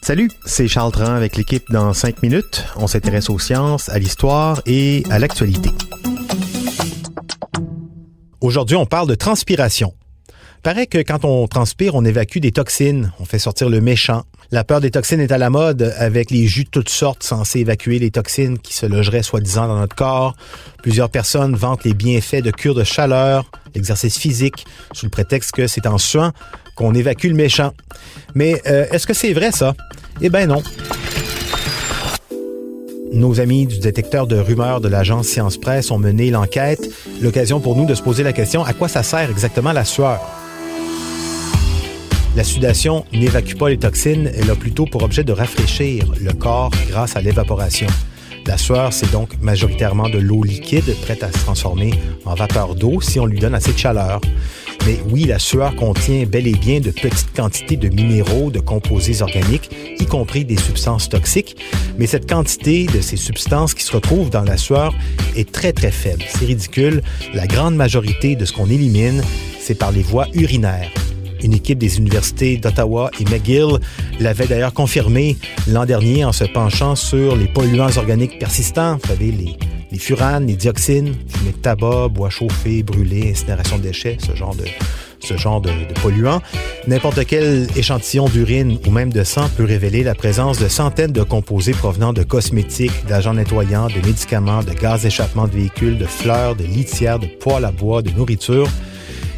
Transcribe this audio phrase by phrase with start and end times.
[0.00, 2.64] Salut, c'est Charles Tran avec l'équipe dans 5 minutes.
[2.76, 5.68] On s'intéresse aux sciences, à l'histoire et à l'actualité.
[8.40, 9.92] Aujourd'hui, on parle de transpiration.
[10.62, 14.24] Paraît que quand on transpire, on évacue des toxines, on fait sortir le méchant.
[14.50, 17.60] La peur des toxines est à la mode avec les jus de toutes sortes censés
[17.60, 20.34] évacuer les toxines qui se logeraient soi-disant dans notre corps.
[20.82, 25.66] Plusieurs personnes vantent les bienfaits de cure de chaleur, l'exercice physique, sous le prétexte que
[25.66, 26.32] c'est en suant
[26.76, 27.72] qu'on évacue le méchant.
[28.34, 29.74] Mais euh, est-ce que c'est vrai ça?
[30.20, 30.62] Eh ben non.
[33.12, 36.90] Nos amis du détecteur de rumeurs de l'agence Science Presse ont mené l'enquête,
[37.22, 40.20] l'occasion pour nous de se poser la question à quoi ça sert exactement la sueur?
[42.36, 46.70] La sudation n'évacue pas les toxines, elle a plutôt pour objet de rafraîchir le corps
[46.90, 47.86] grâce à l'évaporation.
[48.46, 51.94] La sueur, c'est donc majoritairement de l'eau liquide prête à se transformer
[52.26, 54.20] en vapeur d'eau si on lui donne assez de chaleur.
[54.86, 59.20] Mais oui, la sueur contient bel et bien de petites quantités de minéraux, de composés
[59.20, 61.56] organiques, y compris des substances toxiques.
[61.98, 64.94] Mais cette quantité de ces substances qui se retrouvent dans la sueur
[65.34, 66.22] est très très faible.
[66.28, 67.02] C'est ridicule.
[67.34, 69.24] La grande majorité de ce qu'on élimine,
[69.58, 70.92] c'est par les voies urinaires.
[71.42, 73.80] Une équipe des universités d'Ottawa et McGill
[74.20, 79.32] l'avait d'ailleurs confirmé l'an dernier en se penchant sur les polluants organiques persistants, vous savez,
[79.32, 79.56] les,
[79.96, 84.54] les furanes, les dioxines, fumée de tabac, bois chauffé, brûlé, incinération de déchets, ce genre
[85.62, 85.70] de,
[86.02, 86.42] polluants.
[86.86, 91.22] N'importe quel échantillon d'urine ou même de sang peut révéler la présence de centaines de
[91.22, 96.56] composés provenant de cosmétiques, d'agents nettoyants, de médicaments, de gaz d'échappement de véhicules, de fleurs,
[96.56, 98.68] de litières, de poêles à bois, de nourriture.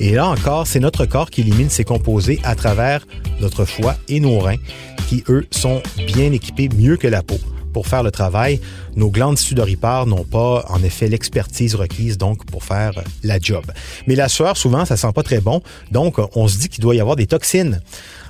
[0.00, 3.06] Et là encore, c'est notre corps qui élimine ces composés à travers
[3.40, 4.60] notre foie et nos reins,
[5.08, 5.80] qui, eux, sont
[6.14, 7.38] bien équipés mieux que la peau
[7.72, 8.60] pour faire le travail.
[8.96, 13.64] Nos glandes sudoripares n'ont pas, en effet, l'expertise requise donc pour faire la job.
[14.06, 16.94] Mais la sueur, souvent, ça sent pas très bon, donc on se dit qu'il doit
[16.94, 17.80] y avoir des toxines.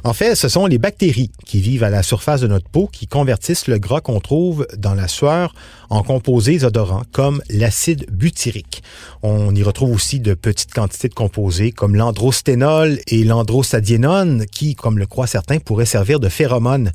[0.05, 3.07] En fait, ce sont les bactéries qui vivent à la surface de notre peau qui
[3.07, 5.55] convertissent le gras qu'on trouve dans la sueur
[5.91, 8.83] en composés odorants comme l'acide butyrique.
[9.23, 14.99] On y retrouve aussi de petites quantités de composés comme l'androsténol et l'androstadiénone qui, comme
[14.99, 16.91] le croient certains, pourraient servir de phéromones.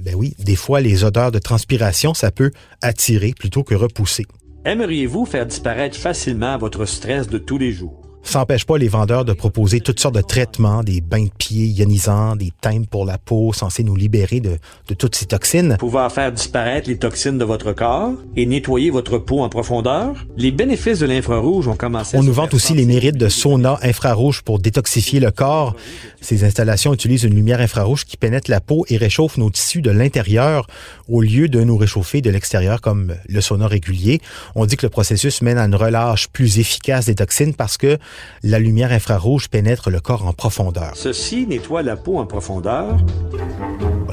[0.00, 2.50] Ben oui, des fois, les odeurs de transpiration, ça peut
[2.80, 4.24] attirer plutôt que repousser.
[4.64, 7.99] Aimeriez-vous faire disparaître facilement votre stress de tous les jours?
[8.22, 11.66] Ça n'empêche pas les vendeurs de proposer toutes sortes de traitements, des bains de pieds
[11.66, 14.58] ionisants, des thèmes pour la peau censés nous libérer de,
[14.88, 15.76] de toutes ces toxines.
[15.78, 20.14] Pouvoir faire disparaître les toxines de votre corps et nettoyer votre peau en profondeur?
[20.36, 24.42] Les bénéfices de l'infrarouge ont commencé On nous vante aussi les mérites de sauna infrarouge
[24.42, 25.74] pour détoxifier le corps.
[26.20, 29.90] Ces installations utilisent une lumière infrarouge qui pénètre la peau et réchauffe nos tissus de
[29.90, 30.66] l'intérieur
[31.08, 34.20] au lieu de nous réchauffer de l'extérieur comme le sauna régulier.
[34.54, 37.98] On dit que le processus mène à une relâche plus efficace des toxines parce que
[38.42, 40.92] la lumière infrarouge pénètre le corps en profondeur.
[40.94, 42.96] Ceci nettoie la peau en profondeur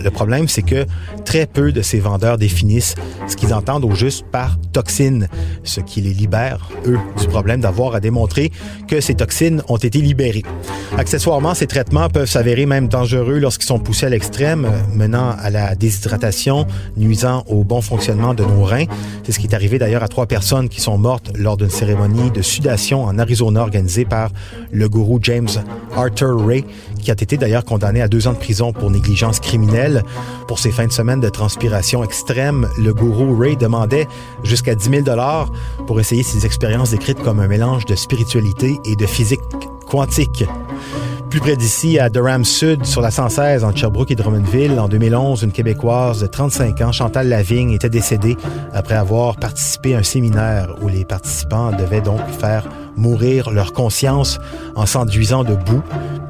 [0.04, 0.86] Le problème, c'est que
[1.26, 2.96] très peu de ces vendeurs définissent
[3.28, 5.28] ce qu'ils entendent au juste par toxines,
[5.64, 8.52] ce qui les libère, eux, du problème d'avoir à démontrer
[8.88, 10.44] que ces toxines ont été libérées.
[10.98, 15.76] Accessoirement, ces traitements peuvent s'avérer même dangereux lorsqu'ils sont poussés à l'extrême, menant à la
[15.76, 16.66] déshydratation,
[16.96, 18.86] nuisant au bon fonctionnement de nos reins.
[19.24, 22.32] C'est ce qui est arrivé d'ailleurs à trois personnes qui sont mortes lors d'une cérémonie
[22.32, 24.32] de sudation en Arizona organisée par
[24.72, 25.50] le gourou James
[25.96, 26.64] Arthur Ray,
[27.08, 30.04] qui a été d'ailleurs condamné à deux ans de prison pour négligence criminelle.
[30.46, 34.10] Pour ses fins de semaine de transpiration extrême, le gourou Ray demandait
[34.44, 35.50] jusqu'à 10 000 dollars
[35.86, 39.40] pour essayer ses expériences décrites comme un mélange de spiritualité et de physique
[39.90, 40.44] quantique.
[41.30, 45.44] Plus près d'ici, à Durham Sud, sur la 116, entre Sherbrooke et Drummondville, en 2011,
[45.44, 48.36] une Québécoise de 35 ans, Chantal Lavigne, était décédée
[48.74, 52.68] après avoir participé à un séminaire où les participants devaient donc faire
[52.98, 54.40] mourir leur conscience
[54.76, 55.84] en s'enduisant de boue,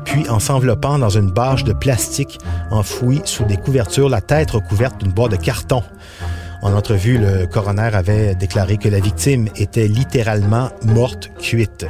[0.06, 2.40] puis en s'enveloppant dans une bâche de plastique
[2.72, 5.84] enfouie sous des couvertures, la tête recouverte d'une boîte de carton.
[6.62, 11.86] En entrevue, le coroner avait déclaré que la victime était littéralement morte cuite.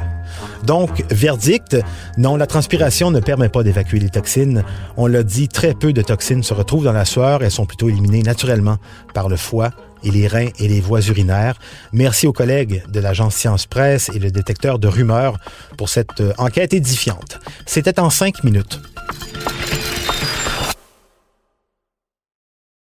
[0.64, 1.76] Donc, verdict,
[2.18, 4.62] non, la transpiration ne permet pas d'évacuer les toxines.
[4.96, 7.42] On l'a dit, très peu de toxines se retrouvent dans la sueur.
[7.42, 8.76] Elles sont plutôt éliminées naturellement
[9.14, 9.70] par le foie
[10.02, 11.58] et les reins et les voies urinaires.
[11.92, 15.38] Merci aux collègues de l'agence Science Presse et le détecteur de rumeurs
[15.76, 17.38] pour cette euh, enquête édifiante.
[17.66, 18.80] C'était en cinq minutes.